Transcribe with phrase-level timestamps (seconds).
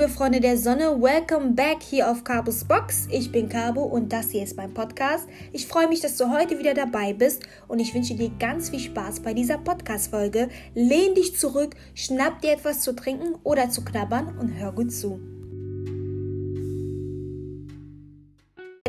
[0.00, 3.06] liebe Freunde der Sonne, welcome back hier auf Cabos Box.
[3.10, 5.28] Ich bin Cabo und das hier ist mein Podcast.
[5.52, 8.78] Ich freue mich, dass du heute wieder dabei bist und ich wünsche dir ganz viel
[8.78, 10.48] Spaß bei dieser Podcast-Folge.
[10.74, 15.20] Lehn dich zurück, schnapp dir etwas zu trinken oder zu knabbern und hör gut zu.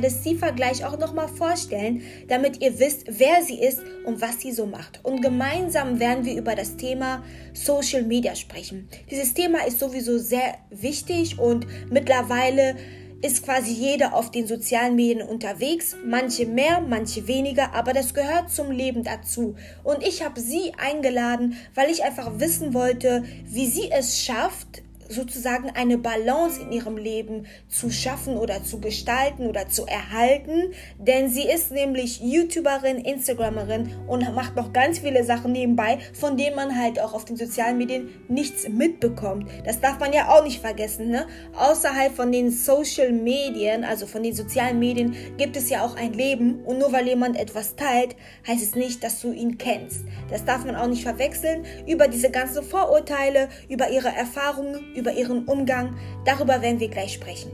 [0.01, 4.51] Das Sifa gleich auch nochmal vorstellen, damit ihr wisst, wer sie ist und was sie
[4.51, 4.99] so macht.
[5.03, 8.87] Und gemeinsam werden wir über das Thema Social Media sprechen.
[9.09, 12.75] Dieses Thema ist sowieso sehr wichtig und mittlerweile
[13.21, 18.49] ist quasi jeder auf den sozialen Medien unterwegs, manche mehr, manche weniger, aber das gehört
[18.49, 19.55] zum Leben dazu.
[19.83, 25.69] Und ich habe sie eingeladen, weil ich einfach wissen wollte, wie sie es schafft, sozusagen
[25.69, 31.43] eine Balance in ihrem Leben zu schaffen oder zu gestalten oder zu erhalten, denn sie
[31.43, 36.99] ist nämlich YouTuberin, Instagramerin und macht noch ganz viele Sachen nebenbei, von denen man halt
[36.99, 39.49] auch auf den sozialen Medien nichts mitbekommt.
[39.65, 41.27] Das darf man ja auch nicht vergessen, ne?
[41.55, 46.13] Außerhalb von den Social Medien, also von den sozialen Medien, gibt es ja auch ein
[46.13, 48.15] Leben und nur weil jemand etwas teilt,
[48.47, 50.05] heißt es nicht, dass du ihn kennst.
[50.29, 51.65] Das darf man auch nicht verwechseln.
[51.87, 55.95] Über diese ganzen Vorurteile, über ihre Erfahrungen, ihren Umgang.
[56.25, 57.51] Darüber werden wir gleich sprechen.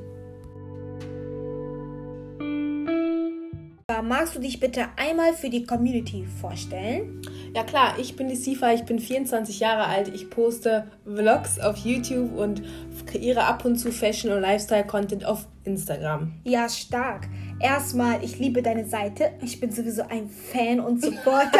[4.07, 7.21] Magst du dich bitte einmal für die Community vorstellen?
[7.53, 11.77] Ja klar, ich bin die Sifa, ich bin 24 Jahre alt, ich poste Vlogs auf
[11.77, 12.61] YouTube und
[13.05, 16.33] kreiere ab und zu Fashion- und Lifestyle-Content auf Instagram.
[16.43, 17.27] Ja, stark.
[17.59, 19.31] Erstmal, ich liebe deine Seite.
[19.41, 21.59] Ich bin sowieso ein Fan und Supporter.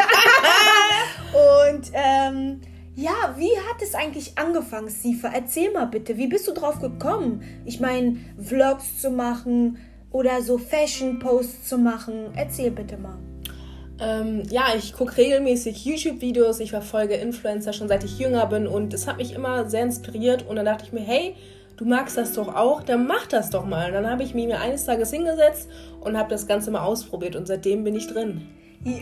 [1.68, 2.60] und ähm,
[2.98, 5.30] ja, wie hat es eigentlich angefangen, Sifa?
[5.32, 7.44] Erzähl mal bitte, wie bist du drauf gekommen?
[7.64, 9.78] Ich meine, Vlogs zu machen
[10.10, 12.32] oder so Fashion-Posts zu machen.
[12.34, 13.16] Erzähl bitte mal.
[14.00, 18.92] Ähm, ja, ich gucke regelmäßig YouTube-Videos, ich verfolge Influencer schon seit ich jünger bin und
[18.92, 21.36] es hat mich immer sehr inspiriert und dann dachte ich mir, hey,
[21.76, 23.86] du magst das doch auch, dann mach das doch mal.
[23.86, 25.68] Und dann habe ich mich mir eines Tages hingesetzt
[26.00, 28.48] und habe das Ganze mal ausprobiert und seitdem bin ich drin.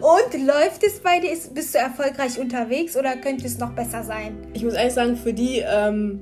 [0.00, 1.36] Und läuft es bei dir?
[1.54, 4.46] Bist du erfolgreich unterwegs oder könnte es noch besser sein?
[4.52, 6.20] Ich muss ehrlich sagen, für die, ähm,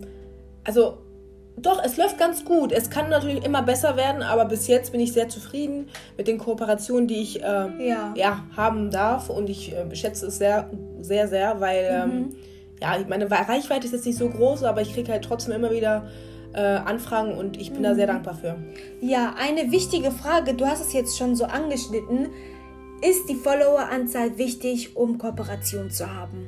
[0.65, 0.99] also
[1.57, 2.73] doch, es läuft ganz gut.
[2.73, 6.39] Es kann natürlich immer besser werden, aber bis jetzt bin ich sehr zufrieden mit den
[6.39, 8.13] Kooperationen, die ich äh, ja.
[8.17, 8.45] ja.
[8.57, 9.31] haben darf.
[9.31, 10.69] Und ich äh, schätze es sehr,
[11.01, 12.17] sehr, sehr, weil ähm, mhm.
[12.17, 12.37] ähm,
[12.83, 16.09] ja, meine Reichweite ist jetzt nicht so groß, aber ich kriege halt trotzdem immer wieder
[16.55, 17.85] äh, Anfragen und ich bin mhm.
[17.85, 18.57] da sehr dankbar für.
[19.01, 22.29] Ja, eine wichtige Frage, du hast es jetzt schon so angeschnitten.
[23.01, 26.47] Ist die Followeranzahl wichtig, um Kooperation zu haben?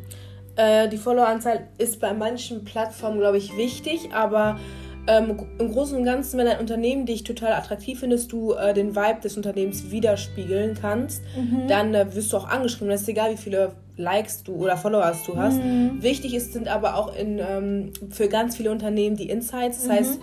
[0.57, 4.59] Äh, die Followeranzahl ist bei manchen Plattformen, glaube ich, wichtig, aber
[5.07, 8.97] ähm, im Großen und Ganzen, wenn ein Unternehmen dich total attraktiv findest, du äh, den
[8.97, 11.69] Vibe des Unternehmens widerspiegeln kannst, mhm.
[11.69, 12.89] dann äh, wirst du auch angeschrieben.
[12.89, 15.63] Das ist egal, wie viele Likes du oder Followers du hast.
[15.63, 16.03] Mhm.
[16.03, 19.79] Wichtig ist, sind aber auch in, ähm, für ganz viele Unternehmen die Insights.
[19.79, 19.93] Das mhm.
[19.93, 20.21] heißt,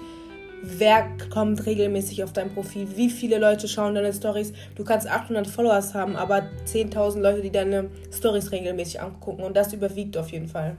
[0.64, 4.54] wer kommt regelmäßig auf dein Profil, wie viele Leute schauen deine Stories.
[4.76, 9.74] Du kannst 800 Followers haben, aber 10.000 Leute, die deine Stories regelmäßig angucken und das
[9.74, 10.78] überwiegt auf jeden Fall.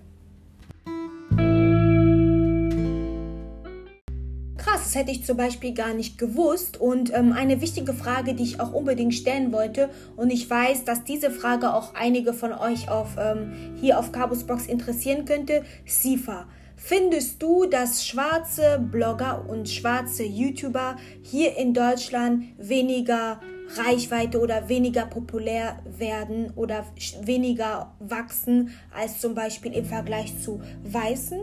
[4.56, 6.80] Krass, das hätte ich zum Beispiel gar nicht gewusst.
[6.80, 11.04] Und ähm, eine wichtige Frage, die ich auch unbedingt stellen wollte, und ich weiß, dass
[11.04, 16.46] diese Frage auch einige von euch auf, ähm, hier auf Cabos Box interessieren könnte, Sifa.
[16.76, 23.40] Findest du, dass schwarze Blogger und schwarze YouTuber hier in Deutschland weniger
[23.76, 26.84] Reichweite oder weniger populär werden oder
[27.22, 31.40] weniger wachsen als zum Beispiel im Vergleich zu Weißen?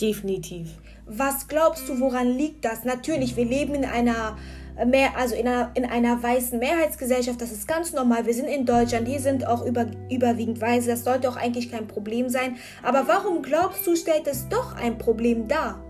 [0.00, 0.78] Definitiv.
[1.06, 2.84] Was glaubst du, woran liegt das?
[2.84, 4.36] Natürlich, wir leben in einer
[4.84, 8.26] mehr, also in einer, in einer weißen Mehrheitsgesellschaft, das ist ganz normal.
[8.26, 11.86] Wir sind in Deutschland, hier sind auch über, überwiegend Weiße, das sollte auch eigentlich kein
[11.86, 12.56] Problem sein.
[12.82, 15.82] Aber warum glaubst du, stellt es doch ein Problem dar?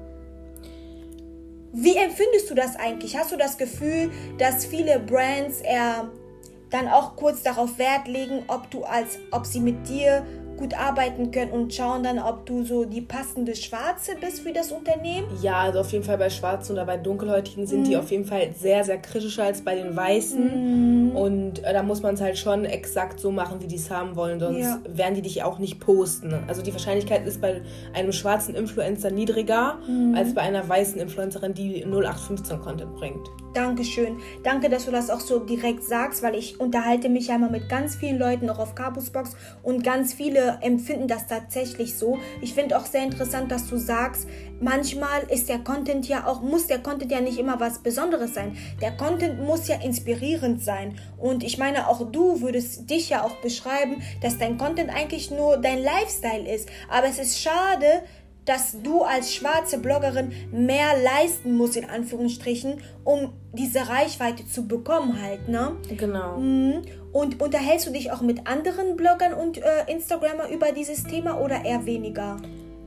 [1.72, 3.18] Wie empfindest du das eigentlich?
[3.18, 6.08] Hast du das Gefühl, dass viele Brands eher
[6.70, 10.24] dann auch kurz darauf Wert legen, ob du als, ob sie mit dir
[10.56, 14.72] gut arbeiten können und schauen dann, ob du so die passende Schwarze bist für das
[14.72, 15.26] Unternehmen?
[15.42, 17.84] Ja, also auf jeden Fall bei Schwarzen oder bei Dunkelhäutigen sind mhm.
[17.84, 21.10] die auf jeden Fall sehr, sehr kritischer als bei den Weißen.
[21.10, 21.16] Mhm.
[21.16, 24.16] Und äh, da muss man es halt schon exakt so machen, wie die es haben
[24.16, 24.80] wollen, sonst ja.
[24.88, 26.34] werden die dich auch nicht posten.
[26.48, 27.62] Also die Wahrscheinlichkeit ist bei
[27.94, 30.14] einem schwarzen Influencer niedriger mhm.
[30.14, 33.28] als bei einer weißen Influencerin, die 0815 Content bringt.
[33.56, 34.18] Dankeschön.
[34.42, 37.70] Danke, dass du das auch so direkt sagst, weil ich unterhalte mich ja immer mit
[37.70, 42.18] ganz vielen Leuten auch auf Cabusbox und ganz viele empfinden das tatsächlich so.
[42.42, 44.28] Ich finde auch sehr interessant, dass du sagst,
[44.60, 48.58] manchmal ist der Content ja auch, muss der Content ja nicht immer was Besonderes sein.
[48.82, 50.98] Der Content muss ja inspirierend sein.
[51.16, 55.56] Und ich meine, auch du würdest dich ja auch beschreiben, dass dein Content eigentlich nur
[55.56, 56.68] dein Lifestyle ist.
[56.90, 58.02] Aber es ist schade,
[58.46, 65.20] dass du als schwarze Bloggerin mehr leisten musst, in Anführungsstrichen, um diese Reichweite zu bekommen
[65.20, 65.76] halt, ne?
[65.96, 66.38] Genau.
[66.38, 66.82] Mhm.
[67.12, 71.64] Und unterhältst du dich auch mit anderen Bloggern und äh, Instagrammer über dieses Thema oder
[71.64, 72.38] eher weniger?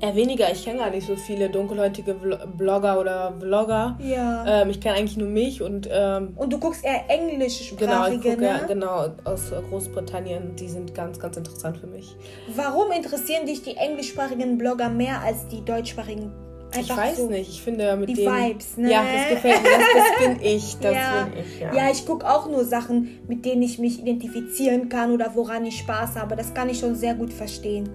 [0.01, 0.51] Eher weniger.
[0.51, 3.98] Ich kenne gar nicht so viele dunkelhäutige Blogger oder Vlogger.
[4.01, 4.62] Ja.
[4.62, 5.90] Ähm, ich kenne eigentlich nur mich und.
[5.92, 8.48] Ähm, und du guckst eher englischsprachige, genau, ich gucke, ne?
[8.48, 10.56] ja, genau, aus Großbritannien.
[10.56, 12.16] Die sind ganz, ganz interessant für mich.
[12.56, 16.31] Warum interessieren dich die englischsprachigen Blogger mehr als die deutschsprachigen?
[16.74, 17.50] Einfach ich weiß so nicht.
[17.50, 18.92] Ich finde mit die denen, Vibes, ne?
[18.92, 19.69] Ja, das gefällt mir.
[19.69, 20.78] Das, das bin ich.
[20.81, 21.24] Das ja.
[21.24, 21.60] bin ich.
[21.60, 25.66] Ja, ja ich gucke auch nur Sachen, mit denen ich mich identifizieren kann oder woran
[25.66, 26.36] ich Spaß habe.
[26.36, 27.90] Das kann ich schon sehr gut verstehen.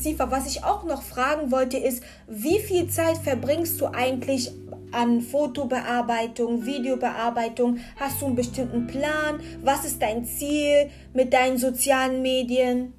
[0.00, 4.50] Sifa, was ich auch noch fragen wollte, ist, wie viel Zeit verbringst du eigentlich
[4.92, 7.78] an Fotobearbeitung, Videobearbeitung?
[7.96, 9.40] Hast du einen bestimmten Plan?
[9.62, 12.92] Was ist dein Ziel mit deinen sozialen Medien?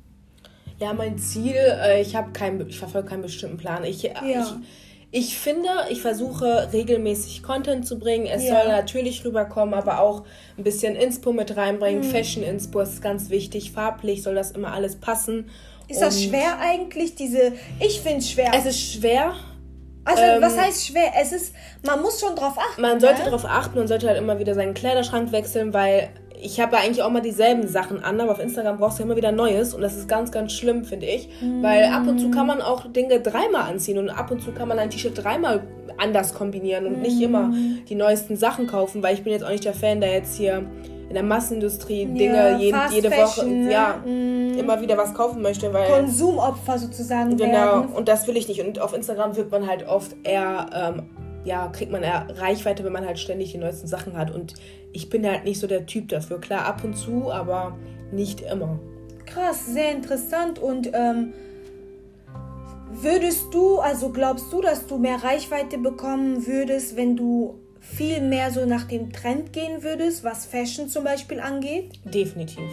[0.80, 3.84] Ja, mein Ziel, äh, ich habe keinen, ich verfolge keinen bestimmten Plan.
[3.84, 4.14] Ich, Ja.
[4.24, 4.48] ich,
[5.14, 8.26] ich finde, ich versuche regelmäßig Content zu bringen.
[8.26, 8.62] Es Ja.
[8.62, 10.24] soll natürlich rüberkommen, aber auch
[10.58, 11.56] ein bisschen Inspo mit Mhm.
[11.60, 12.04] reinbringen.
[12.04, 13.72] Fashion Inspo ist ganz wichtig.
[13.72, 15.50] Farblich soll das immer alles passen.
[15.92, 17.54] Ist das schwer eigentlich, diese.
[17.80, 18.52] Ich finde es schwer.
[18.56, 19.34] Es ist schwer.
[20.04, 21.12] also, ähm, was heißt schwer?
[21.20, 21.54] Es ist.
[21.86, 22.82] Man muss schon drauf achten.
[22.82, 23.26] Man sollte ne?
[23.26, 26.10] darauf achten und sollte halt immer wieder seinen Kleiderschrank wechseln, weil
[26.44, 29.06] ich habe ja eigentlich auch mal dieselben Sachen an, aber auf Instagram brauchst du ja
[29.06, 31.30] immer wieder Neues und das ist ganz, ganz schlimm, finde ich.
[31.62, 34.68] Weil ab und zu kann man auch Dinge dreimal anziehen und ab und zu kann
[34.68, 35.62] man ein T-Shirt dreimal
[35.98, 37.54] anders kombinieren und nicht immer
[37.88, 40.66] die neuesten Sachen kaufen, weil ich bin jetzt auch nicht der Fan, der jetzt hier
[41.12, 43.72] in der Massenindustrie Dinge Ja, jede Fashion, Woche ne?
[43.72, 47.86] ja, immer wieder was kaufen möchte, weil Konsumopfer sozusagen Genau, werden.
[47.94, 48.62] und das will ich nicht.
[48.66, 51.10] Und auf Instagram wird man halt oft eher, ähm,
[51.44, 54.32] ja, kriegt man eher Reichweite, wenn man halt ständig die neuesten Sachen hat.
[54.32, 54.54] Und
[54.94, 56.40] ich bin halt nicht so der Typ dafür.
[56.40, 57.76] Klar, ab und zu, aber
[58.14, 58.80] nicht immer.
[59.26, 60.60] Krass, sehr interessant.
[60.60, 61.34] Und ähm,
[62.90, 68.52] würdest du, also glaubst du, dass du mehr Reichweite bekommen würdest, wenn du viel mehr
[68.52, 72.00] so nach dem Trend gehen würdest, was Fashion zum Beispiel angeht?
[72.06, 72.70] Definitiv.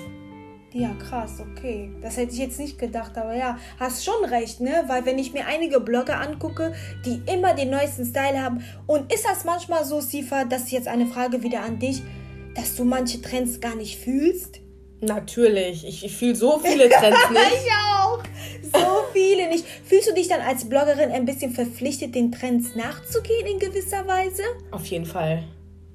[0.73, 1.91] Ja, krass, okay.
[2.03, 4.85] Das hätte ich jetzt nicht gedacht, aber ja, hast schon recht, ne?
[4.87, 6.75] Weil wenn ich mir einige Blogger angucke,
[7.07, 10.89] die immer den neuesten Style haben, und ist das manchmal so, Sifa, das ist jetzt
[10.89, 12.03] eine Frage wieder an dich,
[12.55, 14.61] dass du manche Trends gar nicht fühlst?
[15.01, 15.87] Natürlich.
[15.87, 17.65] Ich, ich fühle so viele Trends nicht.
[17.65, 18.23] Ich auch.
[18.73, 19.65] So viele nicht.
[19.85, 24.43] Fühlst du dich dann als Bloggerin ein bisschen verpflichtet, den Trends nachzugehen in gewisser Weise?
[24.71, 25.45] Auf jeden Fall.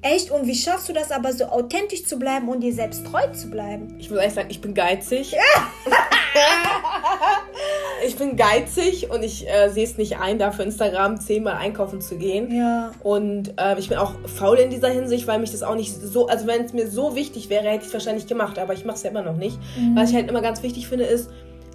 [0.03, 0.31] Echt?
[0.31, 3.49] Und wie schaffst du das aber so authentisch zu bleiben und dir selbst treu zu
[3.49, 3.95] bleiben?
[3.99, 5.33] Ich muss ehrlich sagen, ich bin geizig.
[8.05, 12.01] ich bin geizig und ich äh, sehe es nicht ein, da für Instagram zehnmal einkaufen
[12.01, 12.53] zu gehen.
[12.53, 12.91] Ja.
[13.01, 16.27] Und äh, ich bin auch faul in dieser Hinsicht, weil mich das auch nicht so,
[16.27, 18.97] also wenn es mir so wichtig wäre, hätte ich es wahrscheinlich gemacht, aber ich mache
[18.97, 19.57] es ja immer noch nicht.
[19.95, 21.29] Was ich halt immer ganz wichtig finde, ist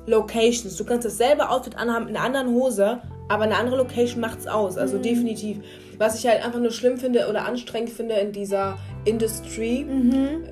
[0.09, 0.77] Locations.
[0.77, 4.79] Du kannst dasselbe Outfit anhaben in einer anderen Hose, aber eine andere Location macht's aus.
[4.79, 5.59] Also definitiv.
[5.99, 9.85] Was ich halt einfach nur schlimm finde oder anstrengend finde in dieser Industrie,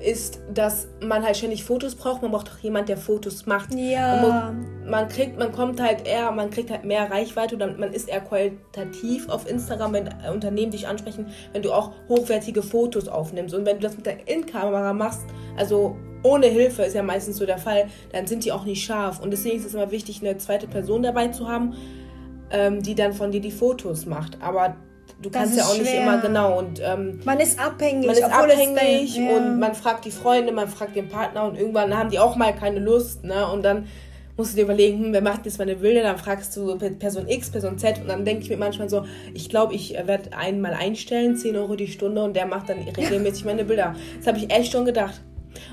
[0.05, 2.21] ist, dass man halt ständig Fotos braucht.
[2.21, 3.73] Man braucht auch jemand, der Fotos macht.
[3.73, 4.21] Ja.
[4.21, 8.09] Man, man kriegt, man kommt halt eher, man kriegt halt mehr Reichweite oder man ist
[8.09, 13.55] eher qualitativ auf Instagram, wenn Unternehmen dich ansprechen, wenn du auch hochwertige Fotos aufnimmst.
[13.55, 17.45] Und wenn du das mit der In-Kamera machst, also ohne Hilfe ist ja meistens so
[17.45, 19.19] der Fall, dann sind die auch nicht scharf.
[19.19, 21.73] Und deswegen ist es immer wichtig, eine zweite Person dabei zu haben,
[22.51, 24.41] ähm, die dann von dir die Fotos macht.
[24.41, 24.75] Aber
[25.21, 26.03] du Das kannst ja auch nicht schwer.
[26.03, 28.05] immer genau und ähm, Man ist abhängig.
[28.07, 29.37] man ist abhängig dann- ja.
[29.37, 32.53] und man fragt die Freunde, man fragt den Partner und irgendwann haben die auch mal
[32.55, 33.47] keine Lust, ne?
[33.51, 33.87] Und dann
[34.37, 36.03] musst du dir überlegen, hm, wer macht jetzt meine Bilder?
[36.03, 39.49] Dann fragst du Person X, Person Z und dann denke ich mir manchmal so, ich
[39.49, 43.45] glaube, ich werde einen mal einstellen, 10 Euro die Stunde und der macht dann regelmäßig
[43.45, 43.95] meine Bilder.
[44.19, 45.21] Das habe ich echt schon gedacht.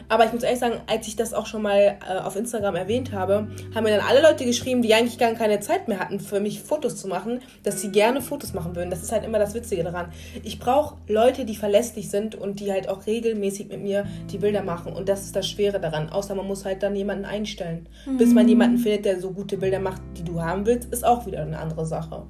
[0.09, 3.13] Aber ich muss ehrlich sagen, als ich das auch schon mal äh, auf Instagram erwähnt
[3.13, 6.41] habe, haben mir dann alle Leute geschrieben, die eigentlich gar keine Zeit mehr hatten, für
[6.41, 8.91] mich Fotos zu machen, dass sie gerne Fotos machen würden.
[8.91, 10.13] Das ist halt immer das Witzige daran.
[10.43, 14.63] Ich brauche Leute, die verlässlich sind und die halt auch regelmäßig mit mir die Bilder
[14.63, 14.93] machen.
[14.93, 16.09] Und das ist das Schwere daran.
[16.09, 17.89] Außer man muss halt dann jemanden einstellen.
[18.19, 21.27] Bis man jemanden findet, der so gute Bilder macht, die du haben willst, ist auch
[21.27, 22.23] wieder eine andere Sache.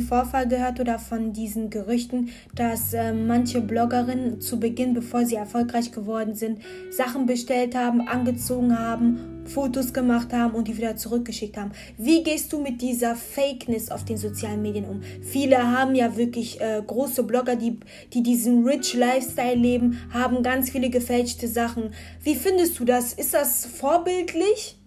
[0.00, 5.34] Diesen Vorfall gehört oder von diesen Gerüchten, dass äh, manche Bloggerinnen zu Beginn, bevor sie
[5.34, 11.56] erfolgreich geworden sind, Sachen bestellt haben, angezogen haben, Fotos gemacht haben und die wieder zurückgeschickt
[11.56, 11.72] haben.
[11.98, 15.00] Wie gehst du mit dieser Fakeness auf den sozialen Medien um?
[15.22, 17.78] Viele haben ja wirklich äh, große Blogger, die,
[18.12, 21.90] die diesen rich Lifestyle leben, haben ganz viele gefälschte Sachen.
[22.22, 23.12] Wie findest du das?
[23.12, 24.79] Ist das vorbildlich?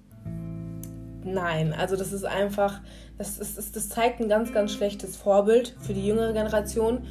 [1.25, 2.81] Nein, also das ist einfach,
[3.17, 7.03] das, ist, das zeigt ein ganz, ganz schlechtes Vorbild für die jüngere Generation.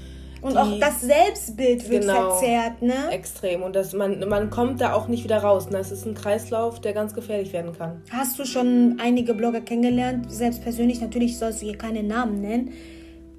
[0.43, 3.11] Und auch das Selbstbild wird genau, verzerrt, ne?
[3.13, 3.63] Extrem.
[3.63, 5.69] Und das, man, man kommt da auch nicht wieder raus.
[5.73, 8.03] Es ist ein Kreislauf, der ganz gefährlich werden kann.
[8.11, 12.73] Hast du schon einige Blogger kennengelernt, selbst persönlich, natürlich sollst du hier keine Namen nennen,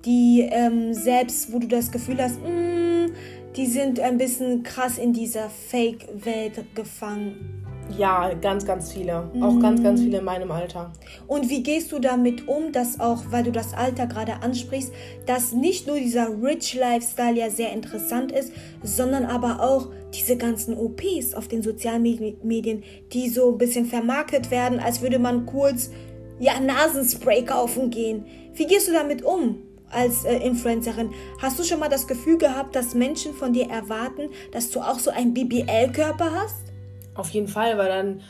[0.05, 3.13] die ähm, selbst, wo du das Gefühl hast, mh, mm,
[3.57, 7.62] die sind ein bisschen krass in dieser Fake-Welt gefangen.
[7.97, 9.29] Ja, ganz, ganz viele.
[9.33, 9.43] Mhm.
[9.43, 10.91] Auch ganz, ganz viele in meinem Alter.
[11.27, 14.91] Und wie gehst du damit um, dass auch, weil du das Alter gerade ansprichst,
[15.25, 20.77] dass nicht nur dieser Rich Lifestyle ja sehr interessant ist, sondern aber auch diese ganzen
[20.77, 25.91] OPs auf den sozialen Medien, die so ein bisschen vermarktet werden, als würde man kurz
[26.39, 28.25] ja Nasenspray kaufen gehen.
[28.53, 29.57] Wie gehst du damit um?
[29.93, 31.11] als äh, Influencerin.
[31.39, 34.97] Hast du schon mal das Gefühl gehabt, dass Menschen von dir erwarten, dass du auch
[34.97, 36.72] so einen BBL-Körper hast?
[37.15, 38.21] Auf jeden Fall, weil dann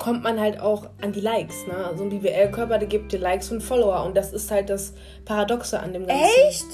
[0.00, 1.66] kommt man halt auch an die Likes.
[1.66, 1.92] Ne?
[1.96, 4.04] So ein BBL-Körper, der gibt dir Likes und Follower.
[4.04, 4.94] Und das ist halt das
[5.24, 6.24] Paradoxe an dem Ganzen.
[6.48, 6.66] Echt?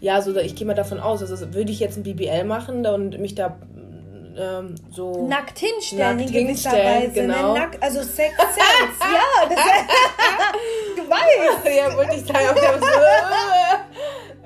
[0.00, 3.18] Ja, so ich gehe mal davon aus, also würde ich jetzt ein BBL machen und
[3.18, 3.58] mich da
[4.38, 7.28] ähm, so nackt hinstellen nackt gewisser hinstellen.
[7.28, 7.34] Ne?
[7.34, 7.52] Genau.
[7.54, 7.58] Ne?
[7.58, 9.58] Nack, also Sex Sense, ja, das
[10.96, 11.76] du weißt.
[11.76, 12.82] ja, wollte ich sagen, aber ich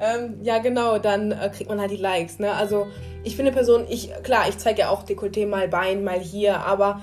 [0.22, 2.38] ähm, ja, genau, dann äh, kriegt man halt die Likes.
[2.38, 2.50] Ne?
[2.50, 2.86] Also
[3.24, 7.02] ich finde Person, ich, klar, ich zeige ja auch Dekolleté mal Bein, mal hier, aber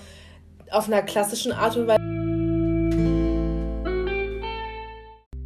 [0.71, 1.99] auf einer klassischen Art und Weise.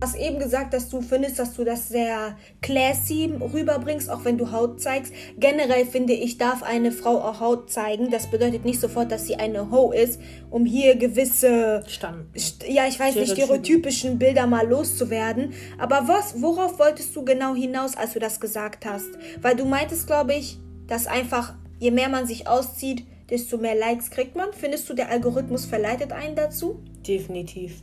[0.04, 4.38] Du hast eben gesagt, dass du findest, dass du das sehr classy rüberbringst, auch wenn
[4.38, 5.14] du Haut zeigst.
[5.38, 8.12] Generell finde ich, darf eine Frau auch Haut zeigen.
[8.12, 12.26] Das bedeutet nicht sofort, dass sie eine Ho ist, um hier gewisse, Stand.
[12.68, 15.54] ja, ich weiß nicht, stereotypischen Bilder mal loszuwerden.
[15.80, 19.08] Aber was, worauf wolltest du genau hinaus, als du das gesagt hast?
[19.42, 24.12] Weil du meintest, glaube ich, dass einfach, je mehr man sich auszieht, desto mehr Likes
[24.12, 24.54] kriegt man.
[24.54, 26.80] Findest du, der Algorithmus verleitet einen dazu?
[27.08, 27.82] Definitiv.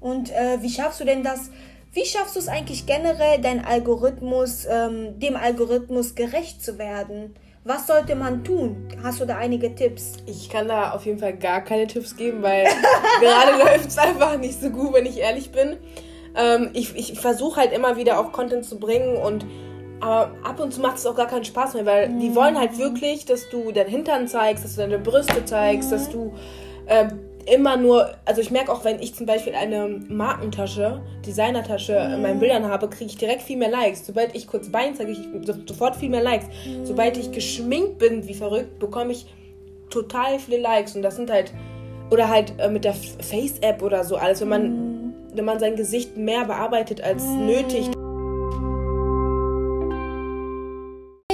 [0.00, 1.50] Und äh, wie schaffst du denn das?
[1.92, 7.34] Wie schaffst du es eigentlich generell, dein Algorithmus, ähm, dem Algorithmus gerecht zu werden?
[7.64, 8.88] Was sollte man tun?
[9.02, 10.14] Hast du da einige Tipps?
[10.26, 12.64] Ich kann da auf jeden Fall gar keine Tipps geben, weil
[13.20, 15.76] gerade läuft es einfach nicht so gut, wenn ich ehrlich bin.
[16.36, 19.44] Ähm, ich ich versuche halt immer wieder auch Content zu bringen und
[20.00, 22.20] aber ab und zu macht es auch gar keinen Spaß mehr, weil mhm.
[22.20, 25.94] die wollen halt wirklich, dass du deinen Hintern zeigst, dass du deine Brüste zeigst, mhm.
[25.94, 26.32] dass du
[26.86, 27.08] äh,
[27.46, 32.14] immer nur, also ich merke auch, wenn ich zum Beispiel eine Markentasche, Designertasche mhm.
[32.14, 32.40] in meinen mhm.
[32.40, 34.06] Bildern habe, kriege ich direkt viel mehr Likes.
[34.06, 35.20] Sobald ich kurz Bein zeige, ich
[35.66, 36.46] sofort viel mehr Likes.
[36.46, 36.86] Mhm.
[36.86, 39.26] Sobald ich geschminkt bin, wie verrückt, bekomme ich
[39.90, 40.96] total viele Likes.
[40.96, 41.52] Und das sind halt,
[42.10, 45.14] oder halt äh, mit der Face-App oder so alles, wenn man, mhm.
[45.34, 47.46] wenn man sein Gesicht mehr bearbeitet als mhm.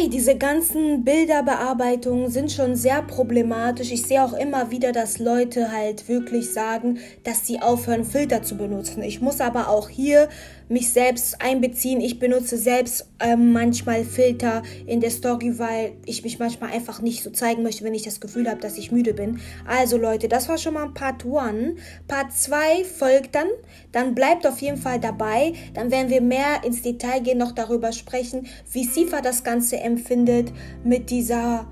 [0.07, 0.19] Nötig.
[0.19, 3.91] diese ganzen Bilderbearbeitungen sind schon sehr problematisch.
[3.93, 8.57] Ich sehe auch immer wieder, dass Leute halt wirklich sagen, dass sie aufhören, Filter zu
[8.57, 9.03] benutzen.
[9.03, 10.29] Ich muss aber auch hier
[10.69, 12.01] mich selbst einbeziehen.
[12.01, 17.23] Ich benutze selbst ähm, manchmal Filter in der Story, weil ich mich manchmal einfach nicht
[17.23, 19.41] so zeigen möchte, wenn ich das Gefühl habe, dass ich müde bin.
[19.67, 21.79] Also Leute, das war schon mal Part 1.
[22.09, 23.49] Part 2 folgt dann.
[23.93, 25.53] Dann bleibt auf jeden Fall dabei.
[25.75, 30.53] Dann werden wir mehr ins Detail gehen, noch darüber sprechen, wie Sifa das Ganze empfindet
[30.85, 31.67] mit dieser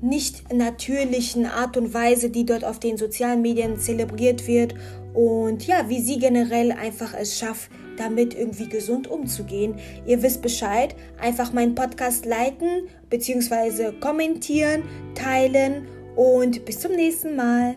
[0.00, 4.74] nicht natürlichen Art und Weise, die dort auf den sozialen Medien zelebriert wird
[5.14, 9.76] und ja, wie sie generell einfach es schafft, damit irgendwie gesund umzugehen.
[10.06, 13.92] Ihr wisst Bescheid, einfach meinen Podcast liken bzw.
[14.00, 14.82] kommentieren,
[15.14, 15.86] teilen
[16.16, 17.76] und bis zum nächsten Mal.